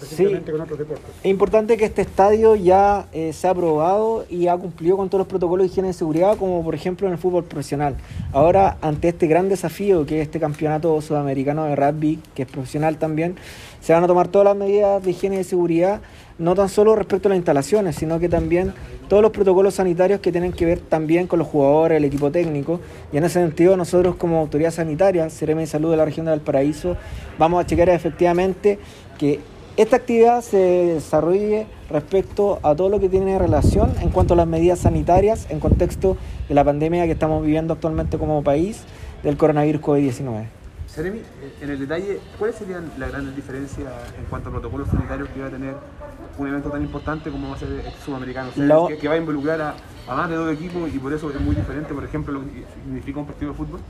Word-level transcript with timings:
Sí, 0.00 0.26
es 1.22 1.30
importante 1.30 1.76
que 1.76 1.84
este 1.84 2.02
estadio 2.02 2.54
ya 2.54 3.06
eh, 3.12 3.32
se 3.32 3.46
ha 3.46 3.50
aprobado 3.50 4.24
y 4.28 4.46
ha 4.48 4.56
cumplido 4.56 4.96
con 4.96 5.08
todos 5.08 5.20
los 5.20 5.28
protocolos 5.28 5.64
de 5.64 5.70
higiene 5.70 5.88
de 5.88 5.94
seguridad, 5.94 6.36
como 6.36 6.62
por 6.62 6.74
ejemplo 6.74 7.06
en 7.06 7.14
el 7.14 7.18
fútbol 7.18 7.44
profesional. 7.44 7.96
Ahora, 8.32 8.76
ante 8.80 9.08
este 9.08 9.26
gran 9.26 9.48
desafío 9.48 10.06
que 10.06 10.20
es 10.20 10.26
este 10.26 10.40
campeonato 10.40 11.00
sudamericano 11.00 11.64
de 11.64 11.76
rugby, 11.76 12.18
que 12.34 12.42
es 12.42 12.48
profesional 12.48 12.96
también, 12.96 13.36
se 13.80 13.92
van 13.92 14.04
a 14.04 14.06
tomar 14.06 14.28
todas 14.28 14.46
las 14.46 14.56
medidas 14.56 15.02
de 15.02 15.10
higiene 15.10 15.38
de 15.38 15.44
seguridad, 15.44 16.00
no 16.42 16.54
tan 16.54 16.68
solo 16.68 16.96
respecto 16.96 17.28
a 17.28 17.30
las 17.30 17.36
instalaciones, 17.36 17.96
sino 17.96 18.18
que 18.18 18.28
también 18.28 18.74
todos 19.08 19.22
los 19.22 19.30
protocolos 19.30 19.74
sanitarios 19.74 20.20
que 20.20 20.32
tienen 20.32 20.52
que 20.52 20.66
ver 20.66 20.80
también 20.80 21.26
con 21.26 21.38
los 21.38 21.46
jugadores, 21.46 21.98
el 21.98 22.04
equipo 22.04 22.30
técnico. 22.30 22.80
Y 23.12 23.16
en 23.16 23.24
ese 23.24 23.40
sentido, 23.40 23.76
nosotros 23.76 24.16
como 24.16 24.38
autoridad 24.38 24.72
sanitaria, 24.72 25.30
Ceremi 25.30 25.62
de 25.62 25.66
Salud 25.68 25.90
de 25.90 25.96
la 25.96 26.04
región 26.04 26.26
de 26.26 26.30
Valparaíso, 26.30 26.96
vamos 27.38 27.62
a 27.62 27.66
chequear 27.66 27.90
efectivamente 27.90 28.78
que 29.18 29.40
esta 29.76 29.96
actividad 29.96 30.42
se 30.42 30.58
desarrolle 30.58 31.66
respecto 31.88 32.58
a 32.62 32.74
todo 32.74 32.88
lo 32.88 33.00
que 33.00 33.08
tiene 33.08 33.38
relación 33.38 33.92
en 34.00 34.10
cuanto 34.10 34.34
a 34.34 34.36
las 34.36 34.46
medidas 34.46 34.80
sanitarias 34.80 35.46
en 35.48 35.60
contexto 35.60 36.16
de 36.48 36.54
la 36.54 36.64
pandemia 36.64 37.06
que 37.06 37.12
estamos 37.12 37.42
viviendo 37.42 37.72
actualmente 37.72 38.18
como 38.18 38.42
país 38.42 38.82
del 39.22 39.36
coronavirus 39.36 39.80
COVID-19. 39.80 40.61
Seremi, 40.94 41.22
en 41.62 41.70
el 41.70 41.78
detalle, 41.78 42.20
¿cuáles 42.38 42.56
serían 42.56 42.92
las 42.98 43.10
grandes 43.10 43.34
diferencias 43.34 43.90
en 44.18 44.26
cuanto 44.26 44.50
a 44.50 44.52
protocolos 44.52 44.88
sanitarios 44.88 45.26
que 45.30 45.40
va 45.40 45.46
a 45.46 45.50
tener 45.50 45.74
un 46.36 46.48
evento 46.48 46.68
tan 46.68 46.82
importante 46.82 47.30
como 47.30 47.48
va 47.48 47.56
a 47.56 47.58
ser 47.58 47.68
el 47.70 47.92
sudamericano? 48.04 48.50
que, 48.54 49.08
va 49.08 49.14
a 49.14 49.16
involucrar 49.16 49.62
a, 49.62 49.74
más 50.06 50.28
de 50.28 50.36
dos 50.36 50.52
equipos 50.52 50.92
y 50.92 50.98
por 50.98 51.12
eso 51.12 51.30
es 51.30 51.40
muy 51.40 51.54
diferente, 51.54 51.94
por 51.94 52.04
ejemplo, 52.04 52.34
lo 52.34 52.40
que 52.40 52.64
significa 52.84 53.20
un 53.20 53.26
partido 53.26 53.52
de 53.52 53.56
fútbol. 53.56 53.80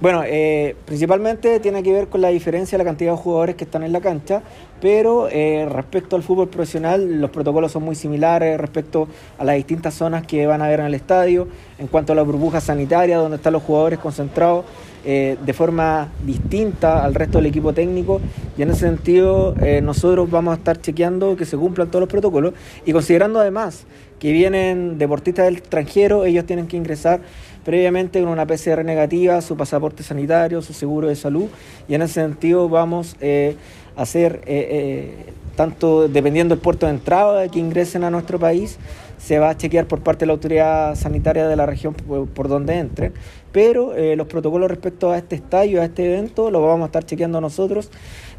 Bueno, 0.00 0.22
eh, 0.26 0.76
principalmente 0.84 1.60
tiene 1.60 1.82
que 1.82 1.92
ver 1.92 2.08
con 2.08 2.20
la 2.20 2.28
diferencia 2.28 2.76
de 2.76 2.84
la 2.84 2.88
cantidad 2.88 3.12
de 3.12 3.16
jugadores 3.16 3.56
que 3.56 3.64
están 3.64 3.82
en 3.82 3.92
la 3.92 4.00
cancha, 4.00 4.42
pero 4.80 5.28
eh, 5.30 5.66
respecto 5.70 6.16
al 6.16 6.22
fútbol 6.22 6.48
profesional 6.48 7.20
los 7.20 7.30
protocolos 7.30 7.72
son 7.72 7.84
muy 7.84 7.94
similares 7.94 8.58
respecto 8.58 9.08
a 9.38 9.44
las 9.44 9.56
distintas 9.56 9.94
zonas 9.94 10.26
que 10.26 10.46
van 10.46 10.60
a 10.62 10.68
ver 10.68 10.80
en 10.80 10.86
el 10.86 10.94
estadio, 10.94 11.48
en 11.78 11.86
cuanto 11.86 12.12
a 12.12 12.16
la 12.16 12.22
burbuja 12.22 12.60
sanitaria 12.60 13.18
donde 13.18 13.36
están 13.36 13.52
los 13.52 13.62
jugadores 13.62 13.98
concentrados 13.98 14.64
eh, 15.04 15.36
de 15.44 15.52
forma 15.52 16.08
distinta 16.24 17.04
al 17.04 17.14
resto 17.14 17.38
del 17.38 17.46
equipo 17.46 17.72
técnico 17.72 18.20
y 18.56 18.62
en 18.62 18.70
ese 18.70 18.80
sentido 18.80 19.54
nosotros 19.82 20.30
vamos 20.30 20.52
a 20.52 20.58
estar 20.58 20.80
chequeando 20.80 21.36
que 21.36 21.44
se 21.44 21.56
cumplan 21.56 21.88
todos 21.88 22.02
los 22.02 22.08
protocolos 22.08 22.54
y 22.84 22.92
considerando 22.92 23.40
además 23.40 23.84
que 24.22 24.30
vienen 24.30 24.98
deportistas 24.98 25.46
del 25.46 25.56
extranjero, 25.56 26.24
ellos 26.24 26.46
tienen 26.46 26.68
que 26.68 26.76
ingresar 26.76 27.22
previamente 27.64 28.20
con 28.20 28.28
una 28.28 28.46
PCR 28.46 28.84
negativa, 28.84 29.40
su 29.40 29.56
pasaporte 29.56 30.04
sanitario, 30.04 30.62
su 30.62 30.74
seguro 30.74 31.08
de 31.08 31.16
salud 31.16 31.48
y 31.88 31.94
en 31.94 32.02
ese 32.02 32.14
sentido 32.14 32.68
vamos 32.68 33.16
eh, 33.20 33.56
a 33.96 34.02
hacer 34.02 34.42
tanto 35.56 36.08
dependiendo 36.08 36.54
del 36.54 36.62
puerto 36.62 36.86
de 36.86 36.92
entrada 36.92 37.48
que 37.48 37.58
ingresen 37.58 38.04
a 38.04 38.10
nuestro 38.10 38.38
país, 38.38 38.78
se 39.18 39.38
va 39.38 39.50
a 39.50 39.56
chequear 39.56 39.86
por 39.86 40.00
parte 40.00 40.20
de 40.20 40.26
la 40.26 40.32
autoridad 40.32 40.96
sanitaria 40.96 41.46
de 41.46 41.54
la 41.54 41.64
región 41.64 41.94
por, 41.94 42.48
donde 42.48 42.78
entre, 42.78 43.12
pero 43.52 43.94
eh, 43.94 44.16
los 44.16 44.26
protocolos 44.26 44.68
respecto 44.68 45.12
a 45.12 45.18
este 45.18 45.36
estadio, 45.36 45.80
a 45.80 45.84
este 45.84 46.12
evento, 46.12 46.50
los 46.50 46.60
vamos 46.60 46.82
a 46.82 46.86
estar 46.86 47.04
chequeando 47.04 47.40
nosotros, 47.40 47.90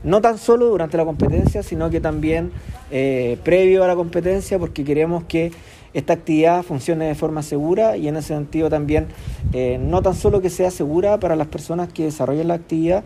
no 0.04 0.20
tan 0.20 0.38
solo 0.38 0.66
durante 0.66 0.98
la 0.98 1.06
competencia, 1.06 1.64
sino 1.64 1.90
que 1.90 2.02
también 2.02 2.52
eh, 2.92 3.38
previo 3.44 3.86
a 3.86 3.88
la 3.88 3.96
competencia, 3.96 4.60
porque 4.60 4.84
queremos 4.84 5.24
que 5.24 5.54
esta 5.94 6.14
actividad 6.14 6.64
funcione 6.64 7.06
de 7.06 7.16
forma 7.16 7.44
segura 7.44 7.98
y 7.98 8.08
en 8.08 8.18
ese 8.18 8.30
sentido 8.30 8.70
también 8.70 9.08
eh, 9.54 9.78
no 9.80 10.02
tan 10.02 10.16
solo 10.16 10.42
que 10.42 10.50
sea 10.50 10.72
segura 10.72 11.20
para 11.20 11.36
las 11.36 11.48
personas 11.48 11.94
que 11.94 12.06
desarrollan 12.06 12.48
la 12.48 12.56
actividad, 12.56 13.04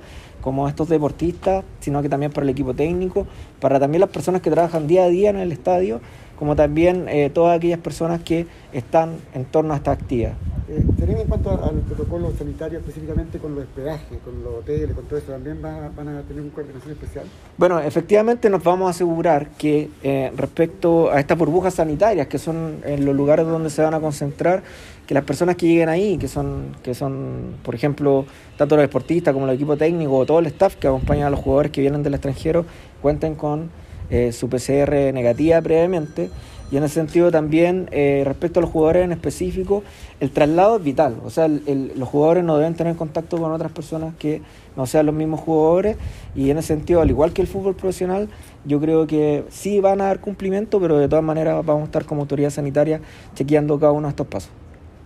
como 0.47 0.69
estos 0.69 0.87
deportistas, 0.87 1.65
sino 1.81 2.01
que 2.01 2.07
también 2.07 2.31
para 2.31 2.45
el 2.45 2.49
equipo 2.51 2.73
técnico, 2.73 3.27
para 3.59 3.81
también 3.81 3.99
las 3.99 4.09
personas 4.09 4.41
que 4.41 4.49
trabajan 4.49 4.87
día 4.87 5.03
a 5.03 5.09
día 5.09 5.29
en 5.29 5.35
el 5.35 5.51
estadio, 5.51 5.99
como 6.39 6.55
también 6.55 7.09
eh, 7.09 7.29
todas 7.29 7.57
aquellas 7.57 7.79
personas 7.79 8.21
que 8.21 8.47
están 8.71 9.17
en 9.33 9.43
torno 9.43 9.73
a 9.73 9.75
esta 9.75 9.91
actividad. 9.91 10.35
Eh, 10.69 10.83
en 10.99 11.27
cuanto 11.27 11.51
al 11.51 11.75
protocolo 11.79 12.31
sanitario, 12.37 12.79
específicamente 12.79 13.39
con 13.39 13.55
los 13.55 13.63
hospedajes, 13.63 14.19
con 14.23 14.43
los 14.43 14.55
hoteles, 14.55 14.93
con 14.93 15.05
todo 15.05 15.17
eso, 15.17 15.31
también 15.31 15.61
van 15.61 16.07
a 16.09 16.21
tener 16.23 16.43
una 16.43 16.51
coordinación 16.51 16.91
especial? 16.91 17.25
Bueno, 17.57 17.79
efectivamente 17.79 18.49
nos 18.49 18.61
vamos 18.63 18.87
a 18.87 18.89
asegurar 18.89 19.49
que 19.51 19.89
eh, 20.03 20.31
respecto 20.35 21.09
a 21.09 21.21
estas 21.21 21.37
burbujas 21.37 21.75
sanitarias, 21.75 22.27
que 22.27 22.37
son 22.37 22.81
en 22.83 23.05
los 23.05 23.15
lugares 23.15 23.45
donde 23.45 23.69
se 23.69 23.81
van 23.81 23.93
a 23.93 24.01
concentrar, 24.01 24.63
que 25.05 25.13
las 25.13 25.23
personas 25.23 25.55
que 25.55 25.67
lleguen 25.67 25.87
ahí, 25.87 26.17
que 26.17 26.27
son, 26.27 26.75
que 26.83 26.93
son, 26.93 27.55
por 27.63 27.73
ejemplo, 27.73 28.25
tanto 28.57 28.75
los 28.75 28.83
deportistas 28.83 29.33
como 29.33 29.47
el 29.47 29.55
equipo 29.55 29.77
técnico 29.77 30.17
o 30.17 30.25
todo 30.25 30.39
el 30.39 30.47
staff 30.47 30.75
que 30.75 30.87
acompaña 30.87 31.27
a 31.27 31.29
los 31.29 31.39
jugadores 31.39 31.71
que 31.71 31.79
vienen 31.79 32.03
del 32.03 32.13
extranjero, 32.13 32.65
cuenten 33.01 33.35
con 33.35 33.69
eh, 34.09 34.33
su 34.33 34.49
PCR 34.49 35.13
negativa 35.13 35.61
previamente. 35.61 36.29
Y 36.69 36.77
en 36.77 36.83
ese 36.83 36.95
sentido 36.95 37.31
también, 37.31 37.87
eh, 37.91 38.23
respecto 38.25 38.59
a 38.59 38.61
los 38.61 38.69
jugadores 38.69 39.05
en 39.05 39.13
específico, 39.13 39.83
el 40.19 40.31
traslado 40.31 40.77
es 40.77 40.83
vital. 40.83 41.17
O 41.23 41.29
sea, 41.29 41.47
los 41.47 42.09
jugadores 42.09 42.43
no 42.43 42.57
deben 42.57 42.75
tener 42.75 42.95
contacto 42.97 43.37
con 43.37 43.51
otras 43.51 43.71
personas 43.71 44.13
que 44.15 44.41
no 44.75 44.85
sean 44.85 45.05
los 45.05 45.15
mismos 45.15 45.39
jugadores. 45.39 45.95
Y 46.35 46.49
en 46.49 46.57
ese 46.57 46.69
sentido, 46.69 47.01
al 47.01 47.09
igual 47.09 47.31
que 47.31 47.41
el 47.41 47.47
fútbol 47.47 47.75
profesional, 47.75 48.27
yo 48.65 48.81
creo 48.81 49.07
que 49.07 49.45
sí 49.49 49.79
van 49.79 50.01
a 50.01 50.05
dar 50.05 50.19
cumplimiento, 50.19 50.81
pero 50.81 50.97
de 50.97 51.07
todas 51.07 51.23
maneras 51.23 51.65
vamos 51.65 51.83
a 51.83 51.85
estar 51.85 52.05
como 52.05 52.21
autoridad 52.21 52.49
sanitaria 52.49 52.99
chequeando 53.33 53.79
cada 53.79 53.93
uno 53.93 54.07
de 54.07 54.11
estos 54.11 54.27
pasos. 54.27 54.51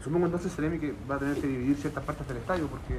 Supongo 0.03 0.25
entonces, 0.25 0.51
Seremi, 0.53 0.79
que 0.79 0.95
va 1.09 1.15
a 1.15 1.19
tener 1.19 1.35
que 1.35 1.45
dividir 1.45 1.75
ciertas 1.77 2.03
partes 2.03 2.27
del 2.27 2.37
estadio, 2.37 2.65
porque 2.65 2.95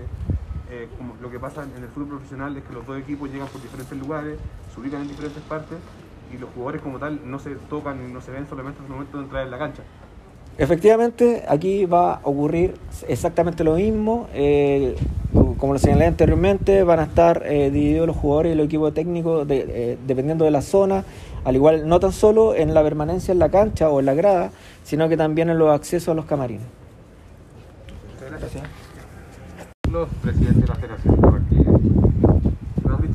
eh, 0.71 0.87
lo 1.21 1.29
que 1.29 1.41
pasa 1.41 1.65
en 1.65 1.83
el 1.83 1.89
fútbol 1.89 2.11
profesional 2.11 2.57
es 2.57 2.63
que 2.63 2.73
los 2.73 2.87
dos 2.87 2.97
equipos 2.97 3.29
llegan 3.29 3.49
por 3.49 3.61
diferentes 3.61 3.99
lugares, 3.99 4.39
se 4.73 4.81
ubican 4.81 5.03
en 5.03 5.09
diferentes 5.09 5.43
partes 5.43 5.79
y 6.33 6.39
los 6.39 6.51
jugadores 6.51 6.83
como 6.83 6.99
tal 6.99 7.21
no 7.25 7.39
se 7.39 7.51
tocan 7.69 7.99
y 8.09 8.13
no 8.13 8.21
se 8.21 8.31
ven 8.31 8.47
solamente 8.49 8.81
en 8.81 8.87
el 8.87 8.93
momento 8.93 9.19
de 9.19 9.25
entrar 9.25 9.45
en 9.45 9.51
la 9.51 9.59
cancha. 9.59 9.83
Efectivamente, 10.59 11.45
aquí 11.49 11.87
va 11.87 12.15
a 12.15 12.21
ocurrir 12.25 12.75
exactamente 13.09 13.65
lo 13.65 13.75
mismo. 13.75 14.29
Eh, 14.35 14.97
como 15.59 15.73
lo 15.73 15.79
señalé 15.79 16.07
anteriormente, 16.07 16.83
van 16.83 17.01
a 17.01 17.05
estar 17.05 17.43
eh, 17.47 17.71
divididos 17.71 18.07
los 18.07 18.17
jugadores 18.17 18.51
y 18.51 18.53
el 18.53 18.61
equipo 18.61 18.93
técnico 18.93 19.45
dependiendo 19.45 20.45
de 20.45 20.51
la 20.51 20.61
zona, 20.61 21.05
al 21.45 21.55
igual 21.55 21.89
no 21.89 22.01
tan 22.01 22.13
solo 22.13 22.55
en 22.55 22.75
la 22.75 22.83
permanencia 22.83 23.33
en 23.33 23.39
la 23.39 23.49
cancha 23.49 23.89
o 23.89 24.01
en 24.01 24.07
la 24.07 24.15
grada, 24.15 24.51
sino 24.85 25.09
que 25.09 25.17
también 25.17 25.49
en 25.49 25.59
los 25.59 25.71
accesos 25.75 26.09
a 26.09 26.15
los 26.15 26.27
camarines 26.27 26.67
presidente 30.23 30.61
de 30.61 30.67
la 30.67 30.75
federación 30.75 31.32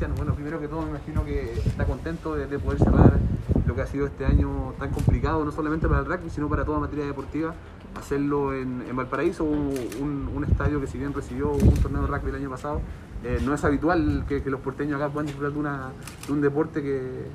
bueno, 0.06 0.34
primero 0.34 0.60
que 0.60 0.68
todo 0.68 0.82
me 0.82 0.90
imagino 0.90 1.24
que 1.24 1.52
está 1.54 1.84
contento 1.84 2.36
de, 2.36 2.58
poder 2.58 2.78
cerrar 2.78 3.18
lo 3.66 3.74
que 3.74 3.82
ha 3.82 3.86
sido 3.86 4.06
este 4.06 4.24
año 4.24 4.74
tan 4.78 4.90
complicado, 4.90 5.44
no 5.44 5.50
solamente 5.50 5.88
para 5.88 6.00
el 6.00 6.06
rugby, 6.06 6.30
sino 6.30 6.48
para 6.48 6.64
toda 6.64 6.78
materia 6.78 7.04
deportiva, 7.04 7.54
hacerlo 7.98 8.54
en, 8.54 8.84
Valparaíso, 8.94 9.44
un, 9.44 10.46
estadio 10.48 10.80
que 10.80 10.86
si 10.86 10.98
bien 10.98 11.12
recibió 11.12 11.50
un 11.50 11.74
torneo 11.74 12.02
de 12.02 12.06
rugby 12.06 12.30
el 12.30 12.36
año 12.36 12.50
pasado, 12.50 12.80
eh, 13.24 13.40
no 13.44 13.52
es 13.54 13.64
habitual 13.64 14.24
que, 14.28 14.40
los 14.46 14.60
porteños 14.60 15.00
acá 15.00 15.12
puedan 15.12 15.26
disfrutar 15.26 15.52
de, 15.52 15.58
una, 15.58 15.88
un 16.28 16.40
deporte 16.40 16.80
que, 16.80 17.26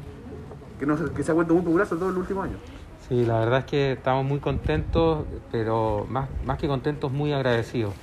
que, 1.16 1.24
se 1.24 1.32
ha 1.32 1.34
vuelto 1.34 1.54
muy 1.54 1.64
popular 1.64 1.86
sobre 1.86 2.00
todo 2.00 2.10
en 2.10 2.16
los 2.16 2.22
últimos 2.22 2.46
años. 2.46 2.60
Sí, 3.08 3.26
la 3.26 3.40
verdad 3.40 3.60
es 3.60 3.66
que 3.66 3.92
estamos 3.92 4.26
muy 4.26 4.40
contentos, 4.40 5.26
pero 5.52 6.08
más, 6.10 6.30
más 6.46 6.58
que 6.58 6.68
contentos, 6.68 7.12
muy 7.12 7.34
agradecidos. 7.34 7.94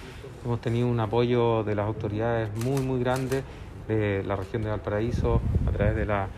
Hemos 0.44 0.60
tenido 0.60 0.86
un 0.86 1.00
apoyo 1.00 1.64
de 1.64 1.74
las 1.74 1.86
autoridades 1.86 2.50
muy, 2.64 2.82
muy 2.82 3.00
grande 3.00 3.42
de 3.90 4.22
la 4.22 4.36
región 4.36 4.62
de 4.62 4.70
Valparaíso 4.70 5.40
a 5.66 5.70
través 5.72 5.96
de 5.96 6.06
la 6.06 6.28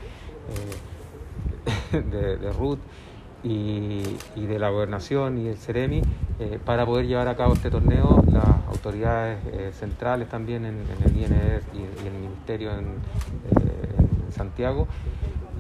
eh, 1.93 2.01
de, 2.41 2.53
RUT 2.53 2.81
y, 3.45 4.17
de 4.37 4.59
la 4.59 4.71
gobernación 4.71 5.39
y 5.39 5.49
el 5.49 5.57
CEREMI 5.57 6.03
eh, 6.39 6.59
para 6.65 6.87
poder 6.87 7.07
llevar 7.07 7.29
a 7.29 7.37
cabo 7.37 7.55
este 7.55 7.71
torneo. 7.71 8.25
Las 8.33 8.47
autoridades 8.69 9.39
eh, 9.53 9.71
centrales 9.73 10.29
también 10.29 10.65
en, 10.65 10.77
el 11.05 11.17
INER 11.17 11.62
y, 11.75 12.07
el 12.07 12.15
Ministerio 12.15 12.73
en, 12.73 12.87
Santiago. 14.31 14.89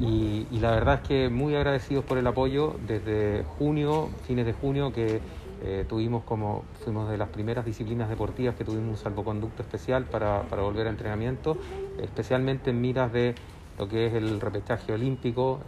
Y, 0.00 0.46
y, 0.50 0.58
la 0.60 0.70
verdad 0.70 1.00
es 1.02 1.08
que 1.08 1.28
muy 1.28 1.54
agradecidos 1.54 2.04
por 2.04 2.16
el 2.16 2.26
apoyo 2.26 2.76
desde 2.86 3.44
junio, 3.58 4.08
fines 4.26 4.46
de 4.46 4.54
junio, 4.54 4.92
que 4.94 5.20
eh, 5.64 5.84
tuvimos 5.88 6.24
como, 6.24 6.64
fuimos 6.84 7.08
de 7.08 7.16
las 7.16 7.28
primeras 7.28 7.64
disciplinas 7.64 8.08
deportivas 8.08 8.56
que 8.56 8.64
tuvimos 8.64 8.90
un 8.90 8.96
salvoconducto 8.96 9.62
especial 9.62 10.04
para, 10.04 10.42
para 10.42 10.62
volver 10.62 10.88
a 10.88 10.90
entrenamiento, 10.90 11.56
especialmente 11.98 12.70
en 12.70 12.80
miras 12.80 13.12
de 13.12 13.34
lo 13.78 13.88
que 13.88 14.06
es 14.06 14.14
el 14.14 14.40
repechaje 14.40 14.92
olímpico 14.92 15.60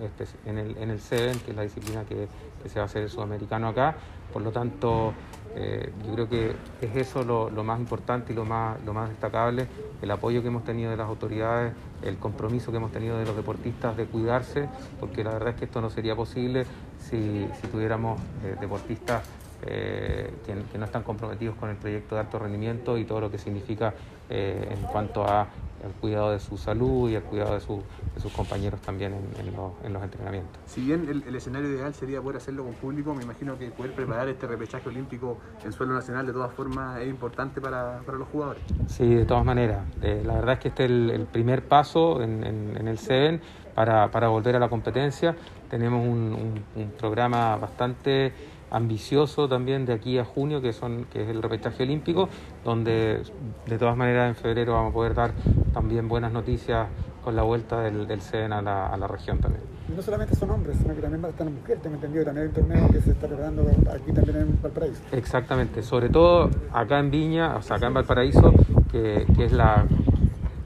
en 0.44 0.58
el, 0.58 0.76
en 0.79 0.91
el 0.91 1.00
SEVEN, 1.00 1.38
que 1.41 1.50
es 1.52 1.56
la 1.56 1.62
disciplina 1.62 2.05
que, 2.05 2.29
se 2.69 2.79
va 2.79 2.85
a 2.85 2.87
hacer 2.87 3.02
el 3.02 3.11
sudamericano 3.11 3.69
acá. 3.69 3.94
Por 4.32 4.41
lo 4.41 4.50
tanto, 4.50 5.12
eh, 5.55 5.93
yo 6.06 6.14
creo 6.14 6.29
que 6.31 6.56
es 6.81 6.96
eso 6.96 7.23
lo, 7.23 7.50
lo, 7.50 7.62
más 7.62 7.79
importante 7.79 8.32
y 8.32 8.37
lo 8.37 8.46
más, 8.46 8.82
lo 8.85 8.94
más 8.94 9.11
destacable, 9.11 9.67
el 10.00 10.11
apoyo 10.11 10.41
que 10.41 10.49
hemos 10.49 10.64
tenido 10.64 10.91
de 10.91 10.96
las 10.96 11.06
autoridades, 11.06 11.75
el 12.02 12.17
compromiso 12.17 12.70
que 12.70 12.79
hemos 12.79 12.91
tenido 12.91 13.19
de 13.19 13.26
los 13.26 13.37
deportistas 13.37 13.96
de 13.99 14.06
cuidarse, 14.06 14.67
porque 14.99 15.23
la 15.23 15.32
verdad 15.32 15.50
es 15.50 15.56
que 15.56 15.67
esto 15.67 15.82
no 15.82 15.91
sería 15.91 16.17
posible 16.17 16.64
si, 16.99 17.46
si 17.61 17.67
tuviéramos 17.69 18.19
eh, 18.44 18.56
deportistas 18.58 19.23
eh, 19.66 20.31
que, 20.44 20.78
no 20.78 20.84
están 20.84 21.02
comprometidos 21.02 21.56
con 21.56 21.70
el 21.70 21.76
proyecto 21.76 22.14
de 22.16 22.20
alto 22.20 22.38
rendimiento 22.38 22.99
y 22.99 23.05
todo 23.05 23.20
lo 23.20 23.31
que 23.31 23.38
significa 23.38 23.94
eh, 24.28 24.69
en 24.70 24.82
cuanto 24.82 25.25
a 25.25 25.49
el 25.84 25.93
cuidado 25.93 26.32
de 26.32 26.40
su 26.40 26.56
salud 26.56 27.11
y 27.11 27.14
el 27.14 27.22
cuidado 27.22 27.55
de, 27.55 27.61
sus 27.61 28.32
compañeros 28.32 28.81
también 28.81 29.14
en, 29.38 29.93
los, 29.93 30.02
entrenamientos. 30.02 30.58
Si 30.66 30.82
bien 30.82 31.22
el, 31.26 31.34
escenario 31.34 31.70
ideal 31.70 31.94
sería 31.94 32.22
poder 32.22 32.38
hacerlo 32.38 32.64
con 32.64 32.72
público, 32.75 33.14
me 33.14 33.22
imagino 33.22 33.58
que 33.58 33.70
poder 33.70 33.93
preparar 33.93 34.28
este 34.28 34.46
repechaje 34.46 34.88
olímpico 34.88 35.38
en 35.62 35.72
suelo 35.72 35.94
nacional 35.94 36.26
de 36.26 36.32
todas 36.32 36.52
formas 36.55 37.00
es 37.00 37.08
importante 37.08 37.60
para, 37.60 38.00
los 38.00 38.28
jugadores. 38.28 38.62
Sí, 38.87 39.14
de 39.14 39.26
todas 39.26 39.44
maneras. 39.44 39.84
Eh, 40.00 40.22
la 40.25 40.34
verdad 40.34 40.55
es 40.55 40.60
que 40.60 40.69
este 40.69 40.84
es 40.84 40.90
el, 40.90 41.26
primer 41.31 41.67
paso 41.67 42.22
en, 42.22 42.44
el 42.87 42.99
CEN 42.99 43.40
para, 43.75 44.06
volver 44.28 44.56
a 44.56 44.58
la 44.58 44.69
competencia. 44.69 45.37
Tenemos 45.69 46.06
un 46.06 46.93
programa 46.99 47.56
bastante 47.56 48.32
ambicioso 48.74 49.48
también 49.48 49.86
de 49.86 49.92
aquí 49.92 50.18
a 50.18 50.24
junio, 50.24 50.60
que, 50.60 50.72
son, 50.72 51.04
que 51.04 51.22
es 51.22 51.28
el 51.28 51.42
repechaje 51.42 51.84
olímpico, 51.84 52.28
donde 52.64 53.22
de 53.66 53.78
todas 53.78 53.96
maneras 53.96 54.28
en 54.28 54.34
febrero 54.34 54.74
vamos 54.74 54.90
a 54.90 54.94
poder 54.94 55.14
dar 55.14 55.32
también 55.72 56.08
buenas 56.08 56.32
noticias 56.32 56.88
con 57.22 57.36
la 57.36 57.42
vuelta 57.42 57.80
del, 57.80 58.06
del 58.06 58.20
CEN 58.20 58.52
a 58.52 58.60
la, 58.60 58.88
a 58.88 58.96
la 58.96 59.06
región 59.06 59.38
también. 59.38 59.62
Y 59.88 59.92
no 59.92 60.02
solamente 60.02 60.34
son 60.34 60.50
hombres, 60.50 60.76
sino 60.78 60.94
que 60.94 61.00
también 61.00 61.24
estar 61.24 61.48
mujeres, 61.48 61.82
tengo 61.82 61.96
entendido, 61.96 62.24
también 62.24 62.46
hay 62.46 62.48
un 62.48 62.54
torneo 62.54 62.88
que 62.90 63.00
se 63.00 63.10
está 63.12 63.26
preparando 63.28 63.62
aquí 63.92 64.12
también 64.12 64.36
en 64.38 64.58
Valparaíso. 64.62 65.02
Exactamente, 65.12 65.82
sobre 65.82 66.08
todo 66.08 66.50
acá 66.72 66.98
en 66.98 67.10
Viña, 67.10 67.56
o 67.56 67.62
sea, 67.62 67.76
acá 67.76 67.86
en 67.86 67.94
Valparaíso, 67.94 68.52
que, 68.90 69.24
que 69.36 69.44
es 69.44 69.52
la, 69.52 69.86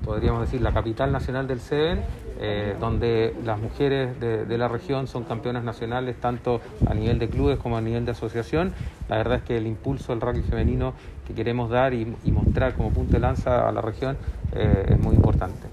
podríamos 0.05 0.41
decir, 0.41 0.63
la 0.63 0.73
capital 0.73 1.13
nacional 1.13 1.47
del 1.47 1.61
CEN, 1.61 2.03
eh, 2.41 2.77
donde 2.81 3.35
las 3.45 3.59
mujeres 3.59 4.19
de, 4.21 4.59
la 4.59 4.69
región 4.69 5.07
son 5.07 5.25
campeonas 5.25 5.65
nacionales 5.65 6.17
tanto 6.17 6.61
a 6.87 6.95
nivel 6.95 7.19
de 7.19 7.29
clubes 7.29 7.59
como 7.59 7.77
a 7.77 7.81
nivel 7.81 8.05
de 8.05 8.13
asociación. 8.13 8.73
La 9.09 9.17
verdad 9.17 9.39
es 9.39 9.43
que 9.43 9.57
el 9.57 9.67
impulso 9.67 10.13
del 10.13 10.21
rugby 10.21 10.43
femenino 10.43 10.95
que 11.27 11.35
queremos 11.35 11.71
dar 11.71 11.95
y, 11.95 12.07
mostrar 12.27 12.75
como 12.75 12.91
punto 12.91 13.13
de 13.13 13.21
lanza 13.21 13.69
a 13.69 13.73
la 13.73 13.81
región 13.81 14.17
eh, 14.55 14.87
es 14.91 14.99
muy 14.99 15.15
importante. 15.15 15.67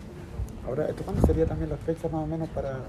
Ahora, 0.67 0.87
¿esto 0.87 1.03
cuándo 1.03 1.21
sería 1.25 1.45
también 1.45 1.69
la 1.69 1.77
fecha 1.77 2.07
más 2.09 2.23
o 2.23 2.27
menos 2.27 2.49
para 2.49 2.79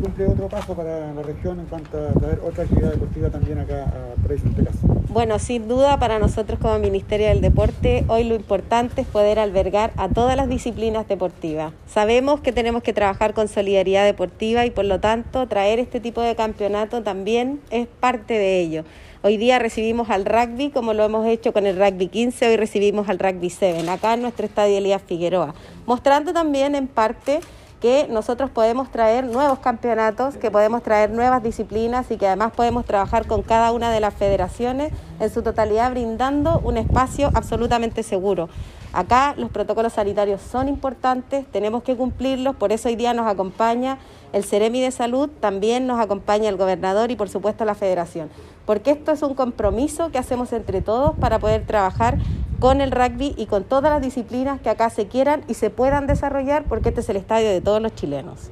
cumple 0.00 0.26
otro 0.26 0.48
paso 0.48 0.74
para 0.74 1.12
la 1.12 1.22
región 1.22 1.58
en 1.60 1.66
cuanto 1.66 2.08
a 2.08 2.12
traer 2.12 2.40
otra 2.44 2.64
actividad 2.64 2.92
deportiva 2.92 3.30
también 3.30 3.58
acá 3.58 3.84
a 3.84 4.22
Paraíso 4.22 4.46
en? 4.46 4.97
Bueno, 5.10 5.38
sin 5.38 5.68
duda 5.68 5.98
para 5.98 6.18
nosotros 6.18 6.58
como 6.58 6.78
Ministerio 6.78 7.28
del 7.28 7.40
Deporte, 7.40 8.04
hoy 8.08 8.24
lo 8.24 8.34
importante 8.34 9.00
es 9.00 9.06
poder 9.06 9.38
albergar 9.38 9.90
a 9.96 10.10
todas 10.10 10.36
las 10.36 10.50
disciplinas 10.50 11.08
deportivas. 11.08 11.72
Sabemos 11.86 12.40
que 12.40 12.52
tenemos 12.52 12.82
que 12.82 12.92
trabajar 12.92 13.32
con 13.32 13.48
solidaridad 13.48 14.04
deportiva 14.04 14.66
y 14.66 14.70
por 14.70 14.84
lo 14.84 15.00
tanto 15.00 15.48
traer 15.48 15.78
este 15.78 16.00
tipo 16.00 16.20
de 16.20 16.36
campeonato 16.36 17.02
también 17.02 17.58
es 17.70 17.86
parte 17.86 18.34
de 18.34 18.60
ello. 18.60 18.84
Hoy 19.22 19.38
día 19.38 19.58
recibimos 19.58 20.10
al 20.10 20.26
rugby, 20.26 20.68
como 20.68 20.92
lo 20.92 21.04
hemos 21.04 21.26
hecho 21.26 21.54
con 21.54 21.64
el 21.64 21.78
rugby 21.78 22.08
15, 22.08 22.46
hoy 22.46 22.56
recibimos 22.58 23.08
al 23.08 23.18
rugby 23.18 23.48
7, 23.48 23.88
acá 23.88 24.12
en 24.12 24.20
nuestro 24.20 24.44
estadio 24.44 24.76
Elías 24.76 25.00
Figueroa, 25.00 25.54
mostrando 25.86 26.34
también 26.34 26.74
en 26.74 26.86
parte 26.86 27.40
que 27.80 28.08
nosotros 28.10 28.50
podemos 28.50 28.90
traer 28.90 29.24
nuevos 29.24 29.60
campeonatos, 29.60 30.36
que 30.36 30.50
podemos 30.50 30.82
traer 30.82 31.10
nuevas 31.10 31.42
disciplinas 31.42 32.10
y 32.10 32.16
que 32.16 32.26
además 32.26 32.52
podemos 32.52 32.84
trabajar 32.84 33.26
con 33.26 33.42
cada 33.42 33.72
una 33.72 33.90
de 33.92 34.00
las 34.00 34.14
federaciones 34.14 34.92
en 35.20 35.30
su 35.30 35.42
totalidad 35.42 35.90
brindando 35.92 36.60
un 36.64 36.76
espacio 36.76 37.30
absolutamente 37.34 38.02
seguro. 38.02 38.48
Acá 38.92 39.34
los 39.36 39.50
protocolos 39.50 39.92
sanitarios 39.92 40.40
son 40.40 40.66
importantes, 40.66 41.46
tenemos 41.46 41.82
que 41.82 41.94
cumplirlos, 41.94 42.56
por 42.56 42.72
eso 42.72 42.88
hoy 42.88 42.96
día 42.96 43.12
nos 43.12 43.26
acompaña 43.26 43.98
el 44.32 44.44
Ceremi 44.44 44.80
de 44.80 44.90
Salud, 44.90 45.28
también 45.40 45.86
nos 45.86 46.00
acompaña 46.00 46.48
el 46.48 46.56
gobernador 46.56 47.10
y 47.10 47.16
por 47.16 47.28
supuesto 47.28 47.66
la 47.66 47.74
federación, 47.74 48.30
porque 48.64 48.90
esto 48.90 49.12
es 49.12 49.22
un 49.22 49.34
compromiso 49.34 50.10
que 50.10 50.18
hacemos 50.18 50.54
entre 50.54 50.80
todos 50.80 51.14
para 51.18 51.38
poder 51.38 51.66
trabajar 51.66 52.16
con 52.60 52.80
el 52.80 52.90
rugby 52.90 53.34
y 53.36 53.46
con 53.46 53.64
todas 53.64 53.92
las 53.92 54.02
disciplinas 54.02 54.60
que 54.60 54.70
acá 54.70 54.90
se 54.90 55.06
quieran 55.06 55.44
y 55.48 55.54
se 55.54 55.70
puedan 55.70 56.06
desarrollar, 56.06 56.64
porque 56.64 56.88
este 56.90 57.02
es 57.02 57.08
el 57.08 57.16
estadio 57.16 57.48
de 57.48 57.60
todos 57.60 57.80
los 57.80 57.94
chilenos. 57.94 58.50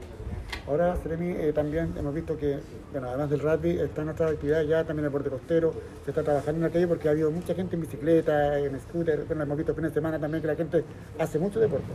Ahora, 0.68 0.96
Seremi, 1.00 1.30
eh, 1.30 1.52
también 1.54 1.94
hemos 1.96 2.12
visto 2.12 2.36
que, 2.36 2.58
bueno, 2.90 3.08
además 3.08 3.30
del 3.30 3.38
rugby, 3.38 3.78
están 3.78 4.08
otras 4.08 4.32
actividades 4.32 4.68
ya, 4.68 4.78
también 4.78 5.04
el 5.04 5.12
deporte 5.12 5.30
costero, 5.30 5.72
se 6.04 6.10
está 6.10 6.24
trabajando 6.24 6.58
en 6.58 6.70
aquello 6.70 6.88
porque 6.88 7.06
ha 7.06 7.12
habido 7.12 7.30
mucha 7.30 7.54
gente 7.54 7.76
en 7.76 7.82
bicicleta, 7.82 8.58
en 8.58 8.80
scooter, 8.80 9.24
bueno, 9.26 9.44
hemos 9.44 9.56
visto 9.56 9.74
fines 9.74 9.92
de 9.92 9.94
semana 9.94 10.18
también 10.18 10.42
que 10.42 10.48
la 10.48 10.56
gente 10.56 10.82
hace 11.20 11.38
mucho 11.38 11.60
deporte. 11.60 11.86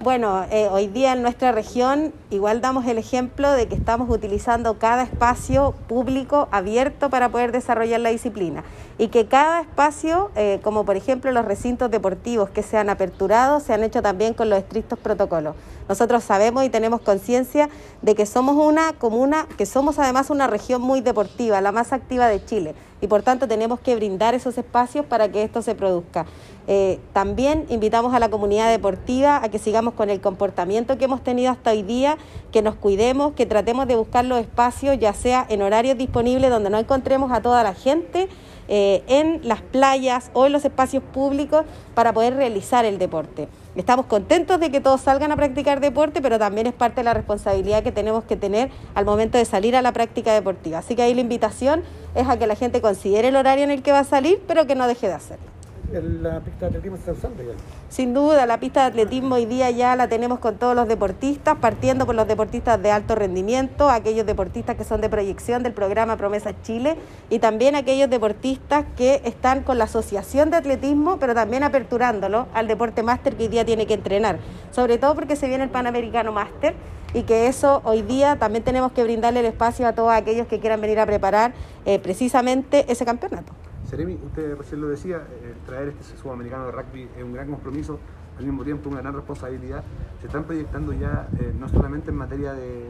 Bueno, 0.00 0.44
eh, 0.50 0.68
hoy 0.70 0.88
día 0.88 1.12
en 1.12 1.22
nuestra 1.22 1.52
región 1.52 2.12
igual 2.30 2.60
damos 2.60 2.86
el 2.86 2.98
ejemplo 2.98 3.52
de 3.52 3.68
que 3.68 3.76
estamos 3.76 4.10
utilizando 4.10 4.78
cada 4.78 5.04
espacio 5.04 5.74
público 5.86 6.48
abierto 6.50 7.10
para 7.10 7.28
poder 7.28 7.52
desarrollar 7.52 8.00
la 8.00 8.10
disciplina 8.10 8.64
y 8.96 9.08
que 9.08 9.26
cada 9.26 9.60
espacio, 9.60 10.30
eh, 10.34 10.58
como 10.62 10.84
por 10.84 10.96
ejemplo 10.96 11.30
los 11.30 11.44
recintos 11.44 11.90
deportivos 11.90 12.50
que 12.50 12.64
se 12.64 12.76
han 12.76 12.90
aperturado, 12.90 13.60
se 13.60 13.72
han 13.74 13.84
hecho 13.84 14.02
también 14.02 14.34
con 14.34 14.50
los 14.50 14.58
estrictos 14.58 14.98
protocolos. 14.98 15.54
Nosotros 15.88 16.22
sabemos 16.22 16.64
y 16.64 16.68
tenemos 16.68 17.00
conciencia 17.00 17.68
de 18.02 18.14
que 18.14 18.26
somos 18.26 18.56
una 18.56 18.92
comuna, 18.92 19.46
que 19.56 19.66
somos 19.66 19.98
además 19.98 20.30
una 20.30 20.46
región 20.46 20.82
muy 20.82 21.00
deportiva, 21.00 21.60
la 21.60 21.72
más 21.72 21.92
activa 21.92 22.28
de 22.28 22.44
Chile, 22.44 22.74
y 23.00 23.06
por 23.06 23.22
tanto 23.22 23.48
tenemos 23.48 23.80
que 23.80 23.94
brindar 23.96 24.34
esos 24.34 24.58
espacios 24.58 25.06
para 25.06 25.30
que 25.30 25.42
esto 25.42 25.62
se 25.62 25.74
produzca. 25.74 26.26
Eh, 26.66 27.00
también 27.14 27.64
invitamos 27.70 28.12
a 28.12 28.18
la 28.18 28.28
comunidad 28.28 28.70
deportiva 28.70 29.42
a 29.42 29.48
que 29.48 29.58
sigamos 29.58 29.94
con 29.94 30.10
el 30.10 30.20
comportamiento 30.20 30.98
que 30.98 31.06
hemos 31.06 31.24
tenido 31.24 31.50
hasta 31.50 31.70
hoy 31.70 31.82
día, 31.82 32.18
que 32.52 32.60
nos 32.60 32.74
cuidemos, 32.74 33.32
que 33.32 33.46
tratemos 33.46 33.88
de 33.88 33.96
buscar 33.96 34.24
los 34.24 34.38
espacios, 34.38 34.98
ya 34.98 35.14
sea 35.14 35.46
en 35.48 35.62
horarios 35.62 35.96
disponibles 35.96 36.50
donde 36.50 36.68
no 36.68 36.78
encontremos 36.78 37.32
a 37.32 37.40
toda 37.40 37.62
la 37.62 37.72
gente, 37.72 38.28
eh, 38.68 39.02
en 39.06 39.40
las 39.44 39.62
playas 39.62 40.30
o 40.34 40.46
en 40.46 40.52
los 40.52 40.64
espacios 40.64 41.02
públicos 41.02 41.64
para 41.94 42.12
poder 42.12 42.34
realizar 42.34 42.84
el 42.84 42.98
deporte. 42.98 43.48
Estamos 43.76 44.06
contentos 44.06 44.60
de 44.60 44.70
que 44.70 44.80
todos 44.80 45.00
salgan 45.00 45.32
a 45.32 45.36
practicar 45.36 45.80
deporte, 45.80 46.20
pero 46.20 46.38
también 46.38 46.66
es 46.66 46.74
parte 46.74 46.96
de 46.96 47.04
la 47.04 47.14
responsabilidad 47.14 47.82
que 47.82 47.92
tenemos 47.92 48.24
que 48.24 48.36
tener 48.36 48.70
al 48.94 49.04
momento 49.04 49.38
de 49.38 49.44
salir 49.44 49.76
a 49.76 49.82
la 49.82 49.92
práctica 49.92 50.34
deportiva. 50.34 50.78
Así 50.78 50.96
que 50.96 51.02
ahí 51.02 51.14
la 51.14 51.20
invitación 51.20 51.82
es 52.14 52.28
a 52.28 52.38
que 52.38 52.46
la 52.46 52.56
gente 52.56 52.80
considere 52.80 53.28
el 53.28 53.36
horario 53.36 53.64
en 53.64 53.70
el 53.70 53.82
que 53.82 53.92
va 53.92 54.00
a 54.00 54.04
salir, 54.04 54.40
pero 54.46 54.66
que 54.66 54.74
no 54.74 54.86
deje 54.86 55.08
de 55.08 55.14
hacerlo 55.14 55.57
la 55.92 56.40
pista 56.40 56.60
de 56.60 56.66
atletismo 56.66 56.96
está 56.96 57.12
usando 57.12 57.42
ya. 57.42 57.52
Sin 57.88 58.12
duda, 58.12 58.46
la 58.46 58.60
pista 58.60 58.82
de 58.82 58.86
atletismo 58.88 59.36
hoy 59.36 59.46
día 59.46 59.70
ya 59.70 59.96
la 59.96 60.08
tenemos 60.08 60.38
con 60.38 60.56
todos 60.56 60.74
los 60.74 60.86
deportistas, 60.86 61.56
partiendo 61.58 62.06
por 62.06 62.14
los 62.14 62.28
deportistas 62.28 62.80
de 62.82 62.90
alto 62.90 63.14
rendimiento, 63.14 63.88
aquellos 63.88 64.26
deportistas 64.26 64.76
que 64.76 64.84
son 64.84 65.00
de 65.00 65.08
proyección 65.08 65.62
del 65.62 65.72
programa 65.72 66.16
Promesa 66.16 66.52
Chile 66.62 66.96
y 67.30 67.38
también 67.38 67.74
aquellos 67.74 68.10
deportistas 68.10 68.84
que 68.96 69.22
están 69.24 69.62
con 69.62 69.78
la 69.78 69.84
Asociación 69.84 70.50
de 70.50 70.58
Atletismo, 70.58 71.18
pero 71.18 71.34
también 71.34 71.62
aperturándolo 71.62 72.46
al 72.52 72.68
deporte 72.68 73.02
máster 73.02 73.36
que 73.36 73.44
hoy 73.44 73.48
día 73.48 73.64
tiene 73.64 73.86
que 73.86 73.94
entrenar, 73.94 74.38
sobre 74.70 74.98
todo 74.98 75.14
porque 75.14 75.36
se 75.36 75.48
viene 75.48 75.64
el 75.64 75.70
Panamericano 75.70 76.32
Máster 76.32 76.74
y 77.14 77.22
que 77.22 77.46
eso 77.46 77.80
hoy 77.84 78.02
día 78.02 78.36
también 78.36 78.64
tenemos 78.64 78.92
que 78.92 79.02
brindarle 79.02 79.40
el 79.40 79.46
espacio 79.46 79.86
a 79.86 79.94
todos 79.94 80.12
aquellos 80.12 80.46
que 80.46 80.60
quieran 80.60 80.80
venir 80.80 81.00
a 81.00 81.06
preparar 81.06 81.52
eh, 81.86 81.98
precisamente 81.98 82.84
ese 82.92 83.04
campeonato. 83.04 83.52
Seremi, 83.88 84.18
usted 84.22 84.54
recién 84.54 84.82
lo 84.82 84.88
decía, 84.88 85.16
eh, 85.16 85.54
traer 85.64 85.88
este 85.88 86.18
sudamericano 86.18 86.66
de 86.66 86.72
rugby 86.72 87.08
es 87.16 87.24
un 87.24 87.32
gran 87.32 87.48
compromiso, 87.48 87.98
al 88.36 88.44
mismo 88.44 88.62
tiempo 88.62 88.90
una 88.90 89.00
gran 89.00 89.14
responsabilidad. 89.14 89.82
Se 90.20 90.26
están 90.26 90.44
proyectando 90.44 90.92
ya 90.92 91.26
eh, 91.40 91.54
no 91.58 91.70
solamente 91.70 92.10
en 92.10 92.16
materia 92.16 92.52
de, 92.52 92.84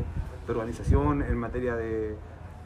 organización, 0.48 1.22
en 1.22 1.36
materia 1.36 1.76
de, 1.76 2.16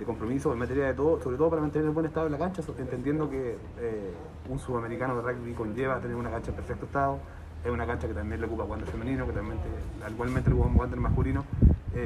compromiso, 0.07 0.53
en 0.53 0.59
materia 0.59 0.87
de 0.87 0.95
todo, 0.95 1.21
sobre 1.23 1.37
todo 1.37 1.51
para 1.51 1.63
mantener 1.63 1.87
el 1.87 1.93
buen 1.93 2.07
estado 2.07 2.27
de 2.27 2.33
la 2.33 2.39
cancha, 2.39 2.63
entendiendo 2.79 3.31
que 3.31 3.57
eh, 3.79 4.13
un 4.49 4.59
sudamericano 4.59 5.15
de 5.17 5.23
rugby 5.31 5.53
conlleva 5.53 6.01
tener 6.01 6.17
una 6.17 6.31
cancha 6.31 6.51
en 6.51 6.57
perfecto 6.57 6.87
estado, 6.87 7.19
es 7.63 7.71
una 7.71 7.87
cancha 7.87 8.09
que 8.09 8.15
también 8.15 8.41
le 8.41 8.47
ocupa 8.47 8.65
cuando 8.65 8.87
femenino, 8.87 9.27
que 9.27 9.33
también 9.33 9.59
igualmente 10.11 10.51
le 10.51 10.57
ocupa 10.57 10.87
el 10.87 10.97
masculino. 11.01 11.45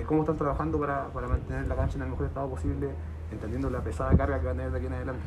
¿Cómo 0.06 0.22
están 0.22 0.36
trabajando 0.36 0.78
para, 0.80 1.06
para 1.06 1.28
mantener 1.28 1.68
la 1.68 1.76
cancha 1.76 1.96
en 1.96 2.02
el 2.02 2.10
mejor 2.10 2.26
estado 2.26 2.50
posible, 2.50 2.90
entendiendo 3.30 3.70
la 3.70 3.80
pesada 3.80 4.14
carga 4.16 4.40
que 4.40 4.46
va 4.46 4.50
a 4.50 4.54
tener 4.54 4.72
de 4.72 4.78
aquí 4.78 4.86
en 4.86 4.92
adelante? 4.92 5.22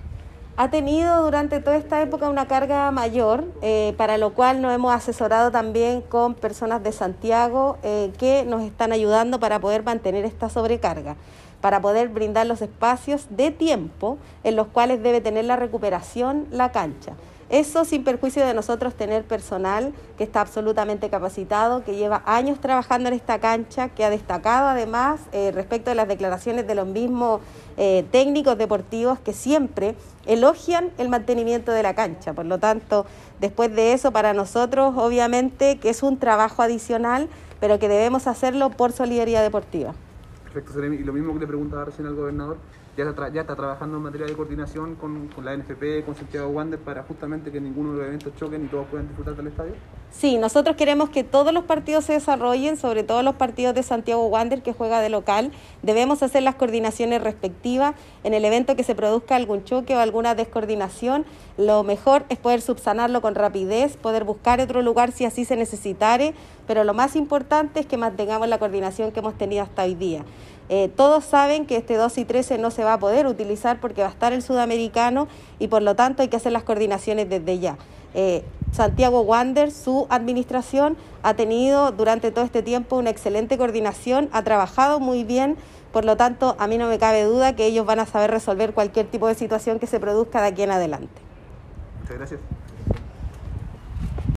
Ha 0.60 0.70
tenido 0.70 1.24
durante 1.24 1.62
toda 1.62 1.78
esta 1.78 2.02
época 2.02 2.30
una 2.30 2.50
carga 2.50 2.92
mayor, 2.92 3.46
eh, 3.62 3.94
para 3.96 4.18
lo 4.18 4.34
cual 4.34 4.62
nos 4.62 4.74
hemos 4.74 4.94
asesorado 4.94 5.52
también 5.52 6.02
con 6.02 6.34
personas 6.34 6.84
de 6.84 6.92
Santiago 6.92 7.78
eh, 7.82 8.12
que 8.20 8.44
nos 8.44 8.64
están 8.64 8.92
ayudando 8.92 9.40
para 9.40 9.62
poder 9.62 9.84
mantener 9.84 10.26
esta 10.26 10.50
sobrecarga, 10.50 11.16
para 11.62 11.80
poder 11.80 12.10
brindar 12.10 12.46
los 12.46 12.62
espacios 12.62 13.28
de 13.30 13.52
tiempo 13.52 14.18
en 14.44 14.58
los 14.58 14.68
cuales 14.68 15.02
debe 15.02 15.22
tener 15.22 15.46
la 15.46 15.56
recuperación 15.56 16.46
la 16.52 16.74
cancha. 16.74 17.14
Eso 17.50 17.84
sin 17.84 18.04
perjuicio 18.04 18.46
de 18.46 18.54
nosotros 18.54 18.94
tener 18.94 19.24
personal 19.24 19.92
que 20.20 20.24
está 20.24 20.42
absolutamente 20.42 21.10
capacitado, 21.10 21.84
que 21.84 21.96
lleva 21.96 22.22
años 22.28 22.60
trabajando 22.60 23.10
en 23.10 23.16
esta 23.16 23.40
cancha, 23.40 23.90
que 23.90 24.06
ha 24.06 24.12
destacado 24.12 24.68
además 24.68 25.20
eh, 25.32 25.52
respecto 25.52 25.90
de 25.90 25.96
las 25.96 26.08
declaraciones 26.08 26.68
de 26.68 26.76
los 26.76 26.86
mismos 26.86 27.42
eh, 27.78 28.06
técnicos 28.12 28.56
deportivos 28.56 29.18
que 29.18 29.34
siempre 29.34 29.96
elogian 30.28 30.92
el 31.00 31.10
mantenimiento 31.10 31.72
de 31.72 31.82
la 31.82 31.96
cancha. 31.96 32.34
Por 32.34 32.46
lo 32.46 32.60
tanto, 32.60 33.08
después 33.40 33.76
de 33.76 33.94
eso, 33.94 34.12
para 34.12 34.34
nosotros 34.34 34.94
obviamente 34.96 35.80
que 35.80 35.90
es 35.90 36.04
un 36.04 36.20
trabajo 36.20 36.62
adicional, 36.62 37.30
pero 37.60 37.80
que 37.80 37.88
debemos 37.88 38.28
hacerlo 38.28 38.70
por 38.70 38.92
solidaridad 38.92 39.42
deportiva. 39.42 39.96
Perfecto, 40.54 40.84
Y 40.84 41.04
lo 41.04 41.14
mismo 41.14 41.34
que 41.34 41.40
le 41.40 41.48
preguntaba 41.48 41.86
recién 41.86 42.08
al 42.08 42.16
gobernador, 42.16 42.58
ya 43.04 43.42
está, 43.42 43.56
trabajando 43.56 43.98
en 43.98 44.04
materia 44.04 44.28
de 44.28 44.34
coordinación 44.34 44.96
con, 44.96 45.28
con 45.28 45.46
la 45.46 45.56
NFP, 45.56 46.06
con 46.06 46.16
Santiago 46.16 46.48
Wander, 46.50 46.80
para 46.80 47.04
justamente 47.04 47.52
que 47.52 47.62
ninguno 47.62 47.94
de 47.94 47.98
los 47.98 48.08
eventos 48.08 48.34
choquen 48.36 48.66
y 48.66 48.68
todos 48.68 48.88
puedan 48.88 49.08
disfrutar 49.08 49.36
del 49.36 49.48
estadio? 49.48 49.74
Sí, 50.12 50.38
nosotros 50.38 50.76
queremos 50.76 51.10
que 51.10 51.24
todos 51.24 51.54
los 51.54 51.66
partidos 51.66 52.06
se 52.06 52.14
desarrollen, 52.14 52.78
sobre 52.78 53.04
todo 53.04 53.22
los 53.22 53.36
partidos 53.36 53.76
de 53.76 53.84
Santiago 53.84 54.26
Wander 54.28 54.62
que 54.62 54.74
juega 54.74 55.02
de 55.02 55.10
local. 55.10 55.52
Debemos 55.84 56.24
hacer 56.24 56.44
las 56.44 56.56
coordinaciones 56.56 57.22
respectivas. 57.22 57.94
En 58.24 58.34
el 58.34 58.44
evento 58.44 58.76
que 58.76 58.84
se 58.84 58.96
produzca 58.96 59.36
algún 59.36 59.64
choque 59.64 59.96
o 59.96 60.00
alguna 60.00 60.36
descoordinación, 60.36 61.26
lo 61.58 61.84
mejor 61.84 62.26
es 62.30 62.38
poder 62.38 62.62
subsanarlo 62.62 63.22
con 63.22 63.36
rapidez, 63.36 63.98
poder 63.98 64.24
buscar 64.24 64.60
otro 64.60 64.82
lugar 64.82 65.12
si 65.12 65.26
así 65.26 65.46
se 65.46 65.56
necesitare, 65.56 66.34
pero 66.68 66.84
lo 66.84 66.94
más 66.94 67.16
importante 67.16 67.80
es 67.80 67.86
que 67.86 67.98
mantengamos 67.98 68.48
la 68.48 68.58
coordinación 68.58 69.12
que 69.12 69.20
hemos 69.20 69.38
tenido 69.38 69.64
hasta 69.64 69.84
hoy 69.84 69.96
día. 69.96 70.24
Eh, 70.70 70.90
todos 70.96 71.26
saben 71.26 71.66
que 71.66 71.78
este 71.78 71.96
2 71.96 72.20
y 72.20 72.26
13 72.26 72.60
no 72.60 72.70
se 72.70 72.84
va 72.84 72.94
a 72.94 73.00
poder 73.00 73.26
utilizar 73.26 73.80
porque 73.80 74.02
va 74.02 74.08
a 74.08 74.12
estar 74.12 74.34
el 74.34 74.44
sudamericano 74.44 75.28
y 75.58 75.68
por 75.68 75.82
lo 75.82 75.96
tanto 75.96 76.22
hay 76.22 76.28
que 76.28 76.38
hacer 76.38 76.52
las 76.52 76.64
coordinaciones 76.64 77.28
desde 77.28 77.58
ya. 77.58 77.78
Eh, 78.14 78.44
Santiago 78.72 79.22
Wander, 79.22 79.72
su 79.72 80.06
administración, 80.10 80.96
ha 81.24 81.34
tenido 81.34 81.92
durante 81.92 82.32
todo 82.32 82.46
este 82.46 82.62
tiempo 82.62 82.98
una 82.98 83.10
excelente 83.10 83.58
coordinación, 83.58 84.30
ha 84.32 84.44
trabajado 84.44 85.00
muy 85.00 85.24
bien, 85.24 85.58
por 85.92 86.06
lo 86.06 86.18
tanto 86.18 86.56
a 86.60 86.68
mí 86.68 86.78
no 86.78 86.88
me 86.88 87.00
cabe 87.00 87.24
duda 87.24 87.56
que 87.56 87.66
ellos 87.66 87.86
van 87.88 88.00
a 88.00 88.06
saber 88.06 88.30
resolver 88.30 88.74
cualquier 88.74 89.08
tipo 89.08 89.28
de 89.28 89.34
situación 89.34 89.80
que 89.80 89.88
se 89.88 90.00
produzca 90.00 90.42
de 90.42 90.50
aquí 90.50 90.62
en 90.62 90.72
adelante. 90.72 91.22
Muchas 92.02 92.18
gracias. 92.18 92.40